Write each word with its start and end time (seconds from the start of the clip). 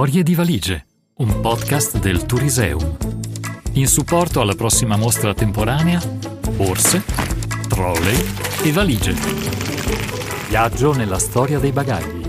Storie 0.00 0.22
di 0.22 0.34
valigie, 0.34 0.86
un 1.16 1.42
podcast 1.42 1.98
del 1.98 2.24
Turiseum. 2.24 2.96
In 3.72 3.86
supporto 3.86 4.40
alla 4.40 4.54
prossima 4.54 4.96
mostra 4.96 5.34
temporanea, 5.34 6.00
borse, 6.56 7.04
trolley 7.68 8.16
e 8.64 8.72
valigie. 8.72 9.12
Viaggio 10.48 10.94
nella 10.94 11.18
storia 11.18 11.58
dei 11.58 11.70
bagagli. 11.72 12.22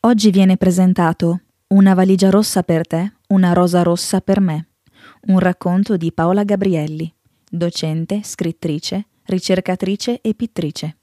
Oggi 0.00 0.30
viene 0.30 0.58
presentato 0.58 1.40
Una 1.68 1.94
valigia 1.94 2.28
rossa 2.28 2.62
per 2.62 2.86
te, 2.86 3.14
una 3.28 3.54
rosa 3.54 3.82
rossa 3.82 4.20
per 4.20 4.40
me. 4.40 4.68
Un 5.28 5.38
racconto 5.38 5.96
di 5.96 6.12
Paola 6.12 6.44
Gabrielli, 6.44 7.10
docente, 7.48 8.20
scrittrice, 8.22 9.06
ricercatrice 9.24 10.20
e 10.20 10.34
pittrice. 10.34 10.98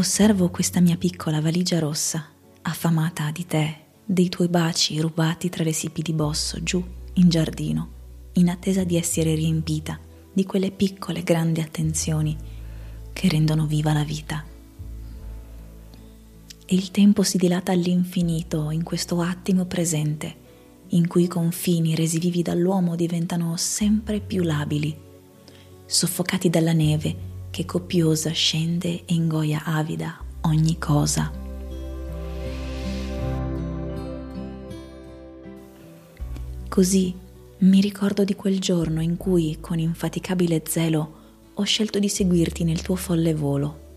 Osservo 0.00 0.48
questa 0.48 0.80
mia 0.80 0.96
piccola 0.96 1.42
valigia 1.42 1.78
rossa, 1.78 2.26
affamata 2.62 3.30
di 3.30 3.44
te, 3.44 3.76
dei 4.02 4.30
tuoi 4.30 4.48
baci 4.48 4.98
rubati 4.98 5.50
tra 5.50 5.62
le 5.62 5.74
sipi 5.74 6.00
di 6.00 6.14
bosso 6.14 6.62
giù 6.62 6.82
in 7.12 7.28
giardino, 7.28 7.88
in 8.34 8.48
attesa 8.48 8.82
di 8.82 8.96
essere 8.96 9.34
riempita 9.34 10.00
di 10.32 10.46
quelle 10.46 10.70
piccole 10.70 11.22
grandi 11.22 11.60
attenzioni 11.60 12.34
che 13.12 13.28
rendono 13.28 13.66
viva 13.66 13.92
la 13.92 14.02
vita. 14.02 14.42
E 16.64 16.74
il 16.74 16.90
tempo 16.90 17.22
si 17.22 17.36
dilata 17.36 17.72
all'infinito 17.72 18.70
in 18.70 18.82
questo 18.82 19.20
attimo 19.20 19.66
presente, 19.66 20.34
in 20.88 21.08
cui 21.08 21.24
i 21.24 21.28
confini 21.28 21.94
resi 21.94 22.18
vivi 22.18 22.40
dall'uomo 22.40 22.96
diventano 22.96 23.54
sempre 23.58 24.20
più 24.20 24.44
labili, 24.44 24.98
soffocati 25.84 26.48
dalla 26.48 26.72
neve 26.72 27.29
che 27.50 27.64
copiosa 27.64 28.30
scende 28.30 29.04
e 29.04 29.14
ingoia 29.14 29.62
avida 29.64 30.18
ogni 30.42 30.78
cosa. 30.78 31.30
Così 36.68 37.14
mi 37.58 37.80
ricordo 37.80 38.24
di 38.24 38.34
quel 38.34 38.60
giorno 38.60 39.02
in 39.02 39.16
cui, 39.16 39.58
con 39.60 39.78
infaticabile 39.78 40.62
zelo, 40.66 41.18
ho 41.54 41.62
scelto 41.64 41.98
di 41.98 42.08
seguirti 42.08 42.64
nel 42.64 42.80
tuo 42.80 42.94
folle 42.94 43.34
volo. 43.34 43.88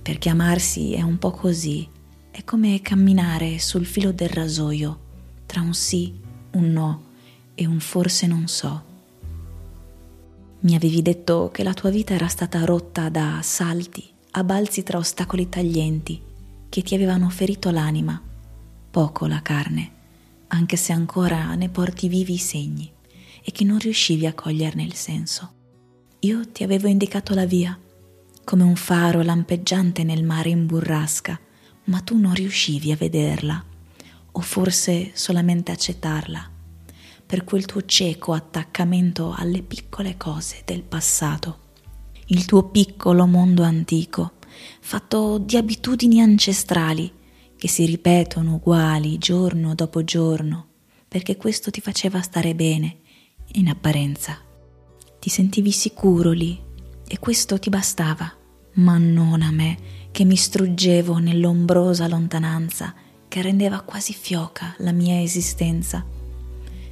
Perché 0.00 0.28
amarsi 0.28 0.92
è 0.92 1.02
un 1.02 1.18
po' 1.18 1.32
così, 1.32 1.86
è 2.30 2.44
come 2.44 2.80
camminare 2.80 3.58
sul 3.58 3.84
filo 3.84 4.12
del 4.12 4.28
rasoio, 4.28 4.98
tra 5.46 5.60
un 5.60 5.74
sì, 5.74 6.14
un 6.52 6.70
no 6.70 7.02
e 7.54 7.66
un 7.66 7.80
forse 7.80 8.26
non 8.26 8.46
so. 8.46 8.93
Mi 10.64 10.74
avevi 10.74 11.02
detto 11.02 11.50
che 11.52 11.62
la 11.62 11.74
tua 11.74 11.90
vita 11.90 12.14
era 12.14 12.26
stata 12.26 12.64
rotta 12.64 13.10
da 13.10 13.40
salti, 13.42 14.02
a 14.30 14.44
balzi 14.44 14.82
tra 14.82 14.96
ostacoli 14.96 15.50
taglienti, 15.50 16.18
che 16.70 16.80
ti 16.80 16.94
avevano 16.94 17.28
ferito 17.28 17.70
l'anima, 17.70 18.18
poco 18.90 19.26
la 19.26 19.42
carne, 19.42 19.90
anche 20.48 20.76
se 20.76 20.94
ancora 20.94 21.54
ne 21.54 21.68
porti 21.68 22.08
vivi 22.08 22.32
i 22.32 22.38
segni 22.38 22.90
e 23.42 23.52
che 23.52 23.62
non 23.62 23.78
riuscivi 23.78 24.24
a 24.24 24.32
coglierne 24.32 24.82
il 24.82 24.94
senso. 24.94 25.52
Io 26.20 26.50
ti 26.50 26.64
avevo 26.64 26.88
indicato 26.88 27.34
la 27.34 27.44
via, 27.44 27.78
come 28.42 28.62
un 28.62 28.76
faro 28.76 29.20
lampeggiante 29.20 30.02
nel 30.02 30.24
mare 30.24 30.48
in 30.48 30.64
burrasca, 30.64 31.38
ma 31.84 32.00
tu 32.00 32.16
non 32.16 32.32
riuscivi 32.32 32.90
a 32.90 32.96
vederla, 32.96 33.62
o 34.32 34.40
forse 34.40 35.10
solamente 35.12 35.72
accettarla 35.72 36.52
per 37.34 37.42
quel 37.42 37.66
tuo 37.66 37.84
cieco 37.84 38.32
attaccamento 38.32 39.34
alle 39.36 39.62
piccole 39.62 40.16
cose 40.16 40.62
del 40.64 40.84
passato. 40.84 41.72
Il 42.26 42.44
tuo 42.44 42.68
piccolo 42.68 43.26
mondo 43.26 43.64
antico, 43.64 44.34
fatto 44.78 45.38
di 45.38 45.56
abitudini 45.56 46.20
ancestrali 46.20 47.12
che 47.56 47.66
si 47.66 47.86
ripetono 47.86 48.54
uguali 48.54 49.18
giorno 49.18 49.74
dopo 49.74 50.04
giorno, 50.04 50.68
perché 51.08 51.36
questo 51.36 51.72
ti 51.72 51.80
faceva 51.80 52.22
stare 52.22 52.54
bene, 52.54 52.98
in 53.54 53.66
apparenza. 53.66 54.38
Ti 55.18 55.28
sentivi 55.28 55.72
sicuro 55.72 56.30
lì 56.30 56.56
e 57.04 57.18
questo 57.18 57.58
ti 57.58 57.68
bastava, 57.68 58.32
ma 58.74 58.96
non 58.96 59.42
a 59.42 59.50
me 59.50 59.76
che 60.12 60.24
mi 60.24 60.36
struggevo 60.36 61.18
nell'ombrosa 61.18 62.06
lontananza 62.06 62.94
che 63.26 63.42
rendeva 63.42 63.80
quasi 63.80 64.12
fioca 64.12 64.76
la 64.78 64.92
mia 64.92 65.20
esistenza 65.20 66.22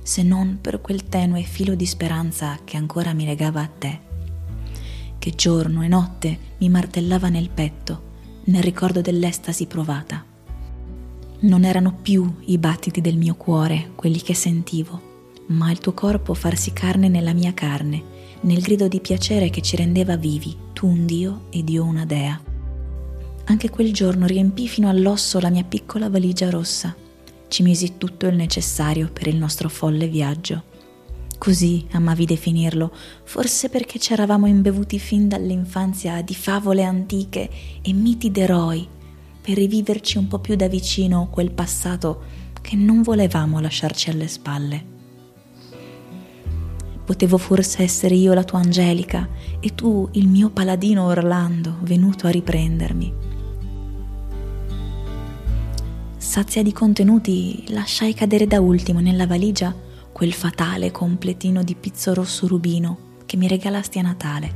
se 0.02 0.22
non 0.22 0.58
per 0.60 0.80
quel 0.80 1.04
tenue 1.04 1.42
filo 1.42 1.74
di 1.74 1.86
speranza 1.86 2.58
che 2.64 2.76
ancora 2.76 3.12
mi 3.12 3.24
legava 3.24 3.60
a 3.60 3.66
te, 3.66 4.00
che 5.18 5.32
giorno 5.36 5.82
e 5.82 5.88
notte 5.88 6.38
mi 6.58 6.68
martellava 6.68 7.28
nel 7.28 7.48
petto, 7.48 8.10
nel 8.44 8.62
ricordo 8.62 9.00
dell'estasi 9.00 9.66
provata. 9.66 10.24
Non 11.40 11.64
erano 11.64 11.94
più 12.00 12.38
i 12.46 12.58
battiti 12.58 13.00
del 13.00 13.16
mio 13.16 13.34
cuore 13.34 13.92
quelli 13.94 14.20
che 14.20 14.34
sentivo, 14.34 15.10
ma 15.48 15.70
il 15.70 15.78
tuo 15.78 15.92
corpo 15.92 16.34
farsi 16.34 16.72
carne 16.72 17.08
nella 17.08 17.32
mia 17.32 17.54
carne, 17.54 18.02
nel 18.42 18.60
grido 18.60 18.88
di 18.88 19.00
piacere 19.00 19.50
che 19.50 19.60
ci 19.60 19.76
rendeva 19.76 20.16
vivi, 20.16 20.56
tu 20.72 20.88
un 20.88 21.06
Dio 21.06 21.42
ed 21.50 21.68
io 21.68 21.84
una 21.84 22.04
dea. 22.04 22.40
Anche 23.44 23.70
quel 23.70 23.92
giorno 23.92 24.26
riempì 24.26 24.66
fino 24.66 24.88
all'osso 24.88 25.38
la 25.40 25.50
mia 25.50 25.64
piccola 25.64 26.08
valigia 26.08 26.50
rossa 26.50 26.94
ci 27.52 27.62
misi 27.62 27.98
tutto 27.98 28.26
il 28.26 28.34
necessario 28.34 29.10
per 29.12 29.26
il 29.26 29.36
nostro 29.36 29.68
folle 29.68 30.08
viaggio. 30.08 30.62
Così 31.36 31.86
amavi 31.90 32.24
definirlo, 32.24 32.90
forse 33.24 33.68
perché 33.68 33.98
ci 33.98 34.14
eravamo 34.14 34.46
imbevuti 34.46 34.98
fin 34.98 35.28
dall'infanzia 35.28 36.22
di 36.22 36.34
favole 36.34 36.82
antiche 36.82 37.50
e 37.82 37.92
miti 37.92 38.30
d'eroi, 38.30 38.88
per 39.42 39.56
riviverci 39.56 40.16
un 40.16 40.28
po' 40.28 40.38
più 40.38 40.54
da 40.56 40.66
vicino 40.66 41.28
quel 41.30 41.50
passato 41.50 42.22
che 42.62 42.74
non 42.74 43.02
volevamo 43.02 43.60
lasciarci 43.60 44.08
alle 44.08 44.28
spalle. 44.28 44.84
Potevo 47.04 47.36
forse 47.36 47.82
essere 47.82 48.14
io 48.14 48.32
la 48.32 48.44
tua 48.44 48.60
Angelica 48.60 49.28
e 49.60 49.74
tu 49.74 50.08
il 50.12 50.26
mio 50.26 50.48
paladino 50.48 51.04
Orlando 51.04 51.76
venuto 51.82 52.26
a 52.26 52.30
riprendermi 52.30 53.31
Sazia 56.22 56.62
di 56.62 56.72
contenuti, 56.72 57.64
lasciai 57.70 58.14
cadere 58.14 58.46
da 58.46 58.60
ultimo 58.60 59.00
nella 59.00 59.26
valigia 59.26 59.74
quel 60.12 60.32
fatale 60.32 60.92
completino 60.92 61.64
di 61.64 61.74
pizzo 61.74 62.14
rosso 62.14 62.46
rubino 62.46 63.18
che 63.26 63.36
mi 63.36 63.48
regalasti 63.48 63.98
a 63.98 64.02
Natale. 64.02 64.54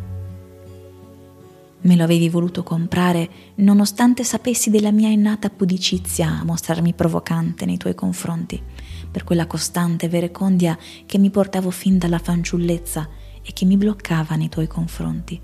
Me 1.81 1.97
lo 1.97 2.05
avevi 2.05 2.29
voluto 2.29 2.63
comprare 2.63 3.29
nonostante 3.57 4.23
sapessi 4.23 4.71
della 4.71 4.93
mia 4.93 5.09
innata 5.09 5.51
pudicizia 5.51 6.39
a 6.39 6.45
mostrarmi 6.45 6.95
provocante 6.95 7.67
nei 7.67 7.79
tuoi 7.79 7.97
confronti, 7.97 8.63
per 9.11 9.25
quella 9.25 9.49
costante 9.49 10.09
verecondia 10.09 10.79
che 11.05 11.19
mi 11.19 11.31
portavo 11.31 11.71
fin 11.71 11.99
dalla 11.99 12.21
fanciullezza 12.21 13.09
e 13.43 13.53
che 13.53 13.65
mi 13.65 13.77
bloccava 13.77 14.37
nei 14.37 14.49
tuoi 14.49 14.69
confronti. 14.69 15.39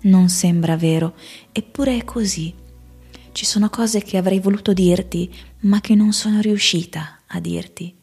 Non 0.00 0.30
sembra 0.30 0.76
vero, 0.76 1.12
eppure 1.52 1.98
è 1.98 2.04
così 2.04 2.61
ci 3.32 3.44
sono 3.46 3.70
cose 3.70 4.02
che 4.02 4.16
avrei 4.16 4.40
voluto 4.40 4.72
dirti, 4.72 5.32
ma 5.60 5.80
che 5.80 5.94
non 5.94 6.12
sono 6.12 6.40
riuscita 6.40 7.20
a 7.26 7.40
dirti. 7.40 7.94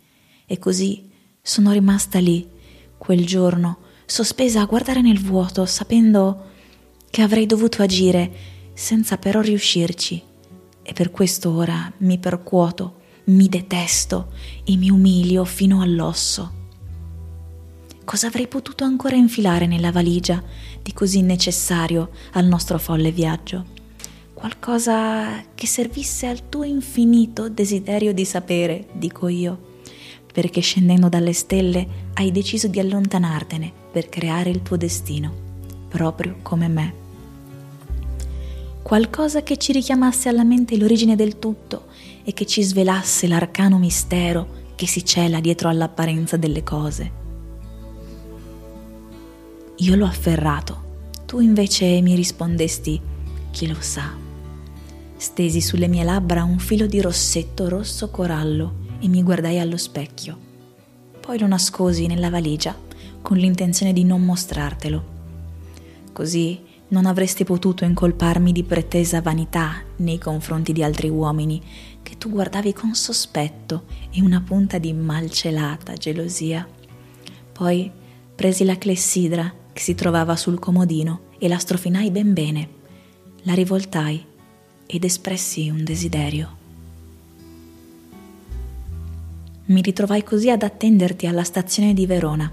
E 0.45 0.57
così 0.57 1.09
sono 1.41 1.71
rimasta 1.71 2.19
lì, 2.19 2.47
quel 2.97 3.25
giorno, 3.25 3.77
sospesa 4.05 4.61
a 4.61 4.65
guardare 4.65 5.01
nel 5.01 5.19
vuoto, 5.19 5.65
sapendo 5.65 6.47
che 7.09 7.21
avrei 7.21 7.45
dovuto 7.45 7.81
agire, 7.81 8.31
senza 8.73 9.17
però 9.17 9.41
riuscirci. 9.41 10.21
E 10.81 10.93
per 10.93 11.11
questo 11.11 11.51
ora 11.51 11.91
mi 11.97 12.17
percuoto, 12.17 12.97
mi 13.25 13.47
detesto 13.47 14.33
e 14.63 14.75
mi 14.75 14.89
umilio 14.89 15.45
fino 15.45 15.81
all'osso. 15.81 16.57
Cosa 18.03 18.25
avrei 18.25 18.47
potuto 18.47 18.83
ancora 18.83 19.15
infilare 19.15 19.67
nella 19.67 19.91
valigia 19.91 20.43
di 20.81 20.91
così 20.93 21.21
necessario 21.21 22.09
al 22.31 22.45
nostro 22.45 22.79
folle 22.79 23.11
viaggio? 23.11 23.77
Qualcosa 24.39 25.43
che 25.53 25.67
servisse 25.67 26.25
al 26.25 26.47
tuo 26.47 26.63
infinito 26.63 27.49
desiderio 27.49 28.13
di 28.13 28.23
sapere, 28.23 28.87
dico 28.93 29.27
io, 29.27 29.81
perché 30.31 30.61
scendendo 30.61 31.09
dalle 31.09 31.33
stelle 31.33 31.85
hai 32.13 32.31
deciso 32.31 32.69
di 32.69 32.79
allontanartene 32.79 33.69
per 33.91 34.07
creare 34.07 34.49
il 34.49 34.61
tuo 34.61 34.77
destino, 34.77 35.33
proprio 35.89 36.37
come 36.41 36.69
me. 36.69 36.93
Qualcosa 38.81 39.43
che 39.43 39.57
ci 39.57 39.73
richiamasse 39.73 40.29
alla 40.29 40.45
mente 40.45 40.77
l'origine 40.77 41.17
del 41.17 41.37
tutto 41.37 41.87
e 42.23 42.31
che 42.31 42.45
ci 42.45 42.63
svelasse 42.63 43.27
l'arcano 43.27 43.77
mistero 43.77 44.67
che 44.75 44.87
si 44.87 45.03
cela 45.03 45.41
dietro 45.41 45.67
all'apparenza 45.67 46.37
delle 46.37 46.63
cose. 46.63 47.11
Io 49.75 49.95
l'ho 49.95 50.05
afferrato, 50.05 51.09
tu 51.25 51.41
invece 51.41 51.99
mi 51.99 52.15
rispondesti, 52.15 53.01
chi 53.51 53.67
lo 53.67 53.75
sa. 53.81 54.27
Stesi 55.19 55.59
sulle 55.59 55.89
mie 55.89 56.05
labbra 56.05 56.45
un 56.45 56.59
filo 56.59 56.85
di 56.85 57.01
rossetto 57.01 57.67
rosso 57.67 58.09
corallo 58.09 58.87
e 59.01 59.09
mi 59.09 59.21
guardai 59.21 59.59
allo 59.59 59.75
specchio. 59.75 60.47
poi 61.19 61.37
lo 61.37 61.45
nascosi 61.45 62.07
nella 62.07 62.29
valigia 62.29 62.73
con 63.21 63.35
l'intenzione 63.35 63.91
di 63.91 64.05
non 64.05 64.23
mostrartelo. 64.23 65.03
Così 66.13 66.61
non 66.87 67.05
avresti 67.05 67.43
potuto 67.43 67.83
incolparmi 67.83 68.53
di 68.53 68.63
pretesa 68.63 69.19
vanità 69.21 69.83
nei 69.97 70.17
confronti 70.17 70.71
di 70.71 70.83
altri 70.83 71.09
uomini 71.09 71.61
che 72.01 72.17
tu 72.17 72.29
guardavi 72.29 72.71
con 72.71 72.95
sospetto 72.95 73.83
e 74.11 74.21
una 74.21 74.39
punta 74.39 74.77
di 74.77 74.93
malcelata 74.93 75.95
gelosia. 75.95 76.65
Poi 77.51 77.91
presi 78.33 78.63
la 78.63 78.77
clessidra 78.77 79.53
che 79.73 79.81
si 79.81 79.95
trovava 79.95 80.37
sul 80.37 80.59
comodino 80.59 81.23
e 81.39 81.49
la 81.49 81.57
strofinai 81.57 82.09
ben 82.09 82.31
bene. 82.31 82.69
La 83.41 83.53
rivoltai 83.53 84.28
ed 84.91 85.03
espressi 85.03 85.69
un 85.69 85.83
desiderio. 85.83 86.57
Mi 89.65 89.81
ritrovai 89.81 90.23
così 90.23 90.49
ad 90.49 90.63
attenderti 90.63 91.27
alla 91.27 91.43
stazione 91.43 91.93
di 91.93 92.07
Verona 92.07 92.51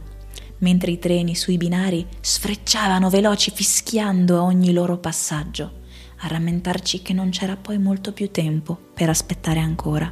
mentre 0.59 0.91
i 0.91 0.99
treni 0.99 1.35
sui 1.35 1.56
binari 1.56 2.06
sfrecciavano 2.21 3.11
veloci 3.11 3.50
fischiando 3.50 4.38
a 4.38 4.43
ogni 4.43 4.73
loro 4.73 4.99
passaggio, 4.99 5.85
a 6.19 6.29
rammentarci 6.29 7.03
che 7.03 7.12
non 7.12 7.31
c'era 7.31 7.56
poi 7.56 7.79
molto 7.79 8.12
più 8.12 8.31
tempo 8.31 8.79
per 8.94 9.09
aspettare 9.09 9.61
ancora. 9.61 10.11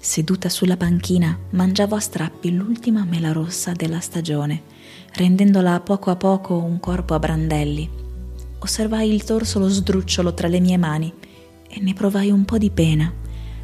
Seduta 0.00 0.48
sulla 0.48 0.76
panchina, 0.76 1.36
mangiavo 1.50 1.96
a 1.96 2.00
strappi 2.00 2.54
l'ultima 2.54 3.04
mela 3.04 3.32
rossa 3.32 3.72
della 3.72 4.00
stagione, 4.00 4.62
rendendola 5.12 5.74
a 5.74 5.80
poco 5.80 6.10
a 6.10 6.16
poco 6.16 6.56
un 6.56 6.80
corpo 6.80 7.14
a 7.14 7.18
brandelli. 7.18 8.06
Osservai 8.60 9.12
il 9.12 9.24
torso 9.24 9.58
lo 9.58 9.68
sdrucciolo 9.68 10.34
tra 10.34 10.48
le 10.48 10.60
mie 10.60 10.76
mani 10.76 11.12
e 11.68 11.80
ne 11.80 11.92
provai 11.94 12.30
un 12.30 12.44
po' 12.44 12.58
di 12.58 12.70
pena, 12.70 13.12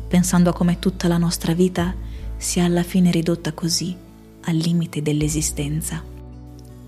pensando 0.07 0.51
a 0.51 0.53
come 0.53 0.79
tutta 0.79 1.09
la 1.09 1.19
nostra 1.19 1.53
vita 1.53 1.95
sia 2.37 2.65
alla 2.65 2.83
fine 2.83 3.11
ridotta 3.11 3.53
così 3.53 3.97
al 4.43 4.57
limite 4.57 5.03
dell'esistenza. 5.03 6.03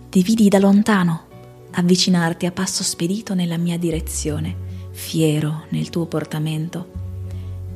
Ti 0.08 0.22
vidi 0.22 0.48
da 0.48 0.58
lontano 0.58 1.24
avvicinarti 1.72 2.46
a 2.46 2.52
passo 2.52 2.82
spedito 2.82 3.34
nella 3.34 3.56
mia 3.56 3.78
direzione, 3.78 4.54
fiero 4.90 5.64
nel 5.70 5.90
tuo 5.90 6.06
portamento. 6.06 6.90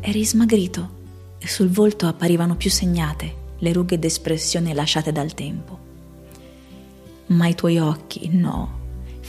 Eri 0.00 0.24
smagrito 0.24 0.98
e 1.38 1.48
sul 1.48 1.68
volto 1.68 2.06
apparivano 2.06 2.56
più 2.56 2.70
segnate 2.70 3.34
le 3.58 3.72
rughe 3.72 3.98
d'espressione 3.98 4.72
lasciate 4.72 5.12
dal 5.12 5.34
tempo. 5.34 5.78
Ma 7.26 7.46
i 7.46 7.54
tuoi 7.54 7.78
occhi, 7.78 8.28
no, 8.28 8.78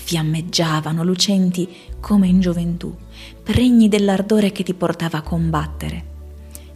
fiammeggiavano, 0.03 1.03
lucenti 1.03 1.69
come 1.99 2.27
in 2.27 2.39
gioventù, 2.39 2.93
pregni 3.43 3.87
dell'ardore 3.87 4.51
che 4.51 4.63
ti 4.63 4.73
portava 4.73 5.19
a 5.19 5.21
combattere. 5.21 6.05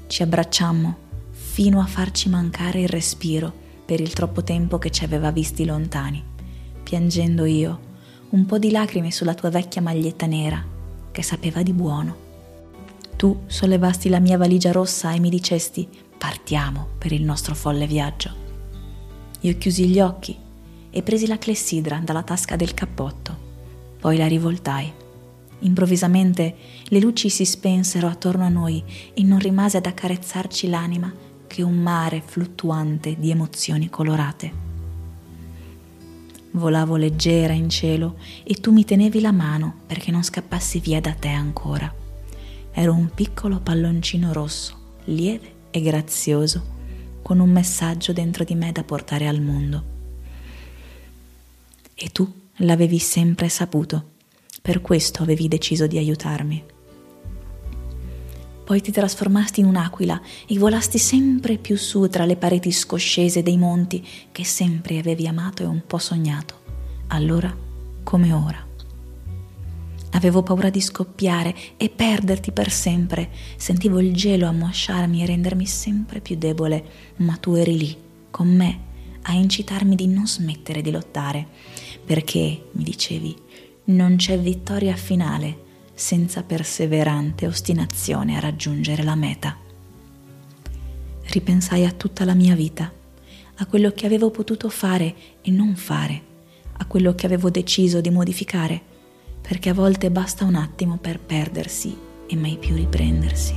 Ci 0.07 0.22
abbracciammo 0.22 0.98
fino 1.31 1.81
a 1.81 1.86
farci 1.86 2.30
mancare 2.30 2.81
il 2.81 2.88
respiro 2.88 3.51
per 3.83 4.00
il 4.00 4.13
troppo 4.13 4.44
tempo 4.44 4.77
che 4.77 4.92
ci 4.92 5.04
aveva 5.04 5.31
visti 5.31 5.66
lontani, 5.66 6.24
piangendo 6.83 7.45
io 7.45 7.80
un 8.30 8.45
po' 8.45 8.60
di 8.60 8.69
lacrime 8.69 9.12
sulla 9.12 9.33
tua 9.33 9.50
vecchia 9.50 9.81
maglietta 9.81 10.27
nera, 10.27 10.63
che 11.12 11.24
sapeva 11.24 11.63
di 11.63 11.74
buono. 11.74 12.24
Tu 13.16 13.44
sollevasti 13.48 14.10
la 14.10 14.19
mia 14.19 14.38
valigia 14.38 14.72
rossa 14.72 15.13
e 15.13 15.19
mi 15.19 15.30
dicesti 15.30 15.88
partiamo 16.18 16.89
per 16.98 17.12
il 17.12 17.24
nostro 17.24 17.56
folle 17.56 17.88
viaggio. 17.88 18.44
Io 19.42 19.57
chiusi 19.57 19.88
gli 19.88 20.00
occhi 20.00 20.44
e 20.96 21.04
presi 21.04 21.28
la 21.28 21.38
clessidra 21.38 22.00
dalla 22.02 22.24
tasca 22.24 22.56
del 22.56 22.74
cappotto, 22.74 23.38
poi 24.00 24.16
la 24.16 24.28
rivoltai. 24.28 24.90
Improvvisamente 25.60 26.56
le 26.86 27.00
luci 27.02 27.30
si 27.30 27.44
spensero 27.44 28.08
attorno 28.08 28.46
a 28.46 28.50
noi 28.50 28.82
e 29.14 29.22
non 29.24 29.40
rimase 29.40 29.76
ad 29.76 29.88
accarezzarci 29.88 30.70
l'anima 30.70 31.14
che 31.48 31.62
un 31.62 31.74
mare 31.74 32.24
fluttuante 32.26 33.18
di 33.20 33.30
emozioni 33.30 33.90
colorate. 33.90 34.64
Volavo 36.52 36.96
leggera 36.96 37.52
in 37.52 37.68
cielo 37.68 38.16
e 38.46 38.54
tu 38.54 38.72
mi 38.72 38.86
tenevi 38.86 39.20
la 39.20 39.34
mano 39.34 39.80
perché 39.86 40.12
non 40.12 40.24
scappassi 40.24 40.80
via 40.80 41.02
da 41.02 41.12
te 41.12 41.28
ancora. 41.28 41.94
Ero 42.72 42.94
un 42.94 43.10
piccolo 43.14 43.60
palloncino 43.60 44.32
rosso, 44.32 44.78
lieve 45.06 45.56
e 45.72 45.82
grazioso, 45.82 46.64
con 47.22 47.40
un 47.40 47.50
messaggio 47.50 48.14
dentro 48.14 48.46
di 48.46 48.56
me 48.56 48.72
da 48.72 48.86
portare 48.86 49.28
al 49.28 49.42
mondo. 49.42 49.95
E 51.98 52.10
tu 52.12 52.30
l'avevi 52.58 53.00
sempre 53.00 53.48
saputo, 53.48 54.12
per 54.62 54.82
questo 54.82 55.24
avevi 55.24 55.48
deciso 55.48 55.88
di 55.88 55.98
aiutarmi. 55.98 56.64
Poi 58.66 58.82
ti 58.82 58.92
trasformasti 58.92 59.62
in 59.62 59.68
un'aquila 59.68 60.22
e 60.46 60.58
volasti 60.58 60.98
sempre 60.98 61.58
più 61.58 61.78
su 61.78 62.10
tra 62.10 62.26
le 62.26 62.36
pareti 62.36 62.72
scoscese 62.72 63.44
dei 63.44 63.58
monti 63.58 64.06
che 64.32 64.44
sempre 64.44 64.98
avevi 64.98 65.26
amato 65.26 65.64
e 65.64 65.68
un 65.68 65.84
po' 65.88 66.00
sognato, 66.00 66.62
allora 67.08 67.56
come 68.04 68.34
ora. 68.34 68.68
Avevo 70.12 70.44
paura 70.44 70.70
di 70.70 70.82
scoppiare 70.82 71.56
e 71.78 71.90
perderti 71.90 72.52
per 72.52 72.72
sempre. 72.72 73.30
Sentivo 73.56 74.00
il 74.00 74.14
gelo 74.14 74.48
ammosciarmi 74.48 75.22
e 75.22 75.26
rendermi 75.26 75.66
sempre 75.66 76.20
più 76.20 76.36
debole, 76.36 76.84
ma 77.18 77.36
tu 77.38 77.54
eri 77.54 77.78
lì, 77.78 77.98
con 78.32 78.54
me, 78.54 78.80
a 79.24 79.34
incitarmi 79.34 79.96
di 79.96 80.08
non 80.08 80.28
smettere 80.28 80.82
di 80.82 80.92
lottare, 80.92 81.48
perché, 82.06 82.68
mi 82.72 82.84
dicevi, 82.84 83.36
non 83.86 84.16
c'è 84.16 84.38
vittoria 84.40 84.96
finale 84.96 85.63
senza 85.94 86.44
perseverante 86.44 87.48
ostinazione 87.48 88.38
a 88.38 88.40
raggiungere 88.40 89.04
la 89.04 89.16
meta. 89.16 89.57
Ripensai 91.28 91.86
a 91.86 91.92
tutta 91.92 92.25
la 92.25 92.34
mia 92.34 92.56
vita, 92.56 92.92
a 93.57 93.66
quello 93.66 93.92
che 93.92 94.06
avevo 94.06 94.30
potuto 94.30 94.69
fare 94.69 95.16
e 95.42 95.50
non 95.50 95.75
fare, 95.75 96.22
a 96.78 96.86
quello 96.86 97.16
che 97.16 97.25
avevo 97.25 97.50
deciso 97.50 98.02
di 98.02 98.10
modificare, 98.10 98.81
perché 99.42 99.69
a 99.69 99.74
volte 99.74 100.12
basta 100.12 100.46
un 100.46 100.56
attimo 100.56 100.98
per 100.98 101.19
perdersi 101.19 101.96
e 102.28 102.36
mai 102.36 102.58
più 102.58 102.75
riprendersi. 102.75 103.54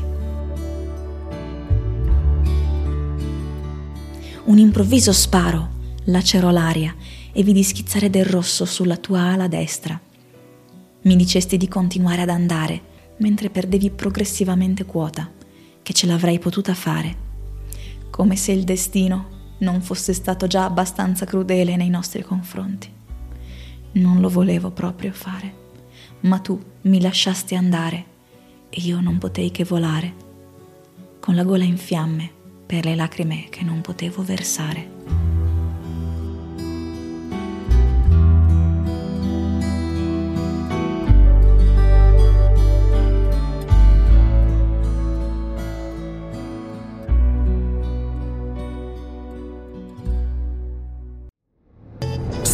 Un 4.44 4.58
improvviso 4.58 5.12
sparo 5.12 5.76
lacerò 6.04 6.50
l'aria 6.50 6.94
e 7.38 7.44
vidi 7.44 7.62
schizzare 7.62 8.10
del 8.10 8.24
rosso 8.24 8.64
sulla 8.64 8.96
tua 8.96 9.20
ala 9.20 9.46
destra 9.46 9.98
mi 11.02 11.14
dicesti 11.14 11.56
di 11.56 11.68
continuare 11.68 12.22
ad 12.22 12.30
andare 12.30 13.14
mentre 13.18 13.48
perdevi 13.48 13.92
progressivamente 13.92 14.84
quota, 14.84 15.30
che 15.80 15.92
ce 15.92 16.08
l'avrei 16.08 16.40
potuta 16.40 16.74
fare, 16.74 17.16
come 18.10 18.34
se 18.34 18.50
il 18.50 18.64
destino 18.64 19.54
non 19.58 19.80
fosse 19.82 20.14
stato 20.14 20.48
già 20.48 20.64
abbastanza 20.64 21.26
crudele 21.26 21.76
nei 21.76 21.90
nostri 21.90 22.22
confronti. 22.22 22.92
Non 23.92 24.20
lo 24.20 24.28
volevo 24.28 24.72
proprio 24.72 25.12
fare, 25.12 25.54
ma 26.22 26.40
tu 26.40 26.60
mi 26.82 27.00
lasciasti 27.00 27.54
andare 27.54 28.04
e 28.68 28.80
io 28.80 29.00
non 29.00 29.18
potei 29.18 29.52
che 29.52 29.62
volare, 29.62 30.12
con 31.20 31.36
la 31.36 31.44
gola 31.44 31.62
in 31.62 31.78
fiamme 31.78 32.28
per 32.66 32.84
le 32.84 32.96
lacrime 32.96 33.46
che 33.48 33.62
non 33.62 33.80
potevo 33.80 34.24
versare. 34.24 34.97